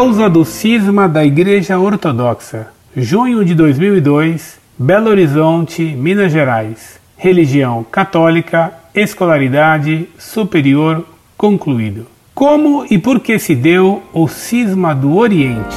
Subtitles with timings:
[0.00, 2.68] Causa do cisma da Igreja Ortodoxa.
[2.96, 6.98] Junho de 2002, Belo Horizonte, Minas Gerais.
[7.18, 11.04] Religião católica, escolaridade superior
[11.36, 12.06] concluído.
[12.34, 15.76] Como e por que se deu o cisma do Oriente?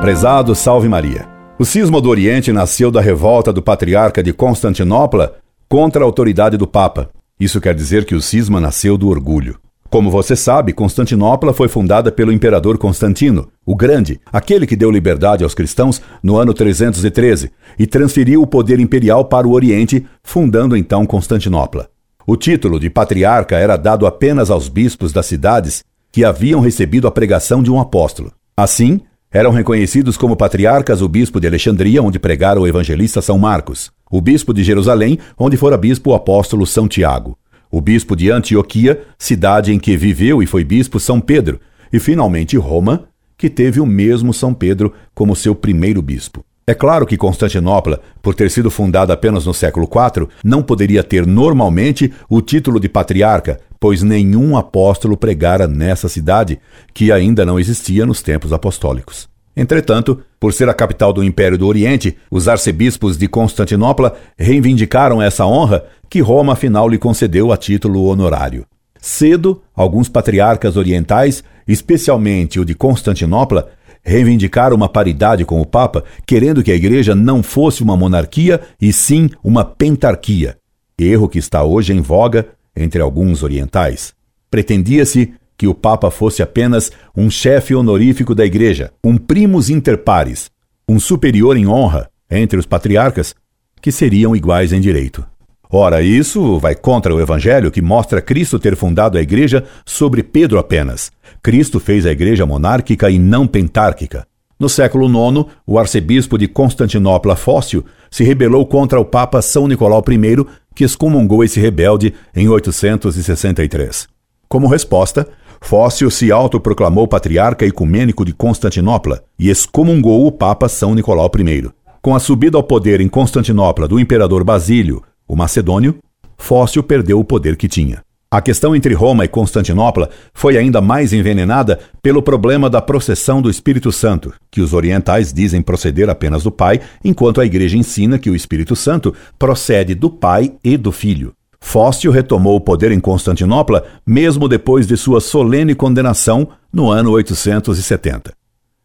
[0.00, 1.28] Prezado Salve Maria.
[1.58, 5.34] O cisma do Oriente nasceu da revolta do patriarca de Constantinopla
[5.68, 7.10] contra a autoridade do Papa.
[7.38, 9.58] Isso quer dizer que o cisma nasceu do orgulho.
[9.94, 15.44] Como você sabe, Constantinopla foi fundada pelo imperador Constantino, o Grande, aquele que deu liberdade
[15.44, 21.06] aos cristãos no ano 313 e transferiu o poder imperial para o Oriente, fundando então
[21.06, 21.88] Constantinopla.
[22.26, 27.12] O título de patriarca era dado apenas aos bispos das cidades que haviam recebido a
[27.12, 28.32] pregação de um apóstolo.
[28.56, 33.92] Assim, eram reconhecidos como patriarcas o bispo de Alexandria, onde pregara o evangelista São Marcos,
[34.10, 37.38] o bispo de Jerusalém, onde fora bispo o apóstolo São Tiago,
[37.70, 41.60] o bispo de Antioquia, cidade em que viveu e foi bispo São Pedro,
[41.92, 46.44] e finalmente Roma, que teve o mesmo São Pedro como seu primeiro bispo.
[46.66, 51.26] É claro que Constantinopla, por ter sido fundada apenas no século IV, não poderia ter
[51.26, 56.58] normalmente o título de patriarca, pois nenhum apóstolo pregara nessa cidade,
[56.94, 59.33] que ainda não existia nos tempos apostólicos.
[59.56, 65.46] Entretanto, por ser a capital do Império do Oriente, os arcebispos de Constantinopla reivindicaram essa
[65.46, 68.66] honra que Roma afinal lhe concedeu a título honorário.
[69.00, 73.68] Cedo, alguns patriarcas orientais, especialmente o de Constantinopla,
[74.02, 78.92] reivindicaram uma paridade com o Papa, querendo que a Igreja não fosse uma monarquia e
[78.92, 80.56] sim uma pentarquia,
[80.98, 84.12] erro que está hoje em voga entre alguns orientais.
[84.50, 90.50] Pretendia-se que o Papa fosse apenas um chefe honorífico da Igreja, um primus inter pares,
[90.88, 93.34] um superior em honra entre os patriarcas,
[93.80, 95.24] que seriam iguais em direito.
[95.70, 100.58] Ora, isso vai contra o Evangelho que mostra Cristo ter fundado a Igreja sobre Pedro
[100.58, 101.10] apenas.
[101.42, 104.26] Cristo fez a Igreja monárquica e não pentárquica.
[104.58, 110.02] No século IX, o arcebispo de Constantinopla, Fócio, se rebelou contra o Papa São Nicolau
[110.08, 114.06] I, que excomungou esse rebelde em 863.
[114.48, 115.26] Como resposta,
[115.64, 121.70] Fócio se autoproclamou patriarca ecumênico de Constantinopla e excomungou o Papa São Nicolau I.
[122.02, 125.96] Com a subida ao poder em Constantinopla do imperador Basílio, o macedônio,
[126.36, 128.02] Fócio perdeu o poder que tinha.
[128.30, 133.48] A questão entre Roma e Constantinopla foi ainda mais envenenada pelo problema da processão do
[133.48, 138.28] Espírito Santo, que os orientais dizem proceder apenas do Pai, enquanto a Igreja ensina que
[138.28, 141.32] o Espírito Santo procede do Pai e do Filho.
[141.64, 148.32] Fócio retomou o poder em Constantinopla mesmo depois de sua solene condenação no ano 870.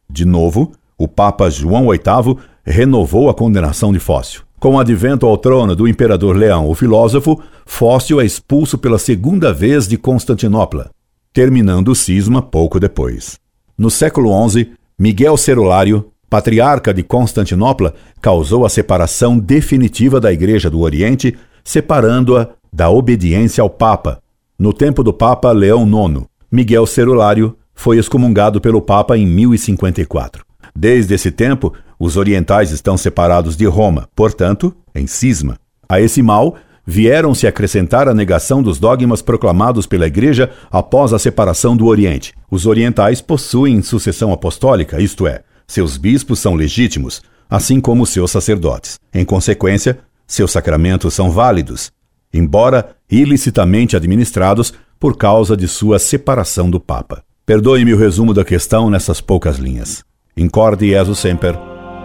[0.09, 4.43] De novo, o Papa João VIII renovou a condenação de Fócio.
[4.59, 9.53] Com o advento ao trono do imperador Leão, o filósofo, Fócio é expulso pela segunda
[9.53, 10.89] vez de Constantinopla,
[11.33, 13.37] terminando o cisma pouco depois.
[13.77, 20.79] No século XI, Miguel Cerulário, patriarca de Constantinopla, causou a separação definitiva da Igreja do
[20.79, 24.21] Oriente, separando-a da obediência ao Papa.
[24.57, 30.43] No tempo do Papa Leão IX, Miguel Cerulário foi excomungado pelo Papa em 1054.
[30.75, 35.57] Desde esse tempo, os orientais estão separados de Roma, portanto, em cisma.
[35.87, 41.19] A esse mal vieram se acrescentar a negação dos dogmas proclamados pela Igreja após a
[41.19, 42.33] separação do Oriente.
[42.49, 48.99] Os orientais possuem sucessão apostólica, isto é, seus bispos são legítimos, assim como seus sacerdotes.
[49.13, 51.91] Em consequência, seus sacramentos são válidos,
[52.33, 57.23] embora ilicitamente administrados por causa de sua separação do Papa.
[57.45, 60.03] Perdoe-me o resumo da questão nessas poucas linhas.
[60.37, 61.57] Incorde Jesus Semper,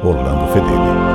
[0.03, 1.14] Orlando Fedeli.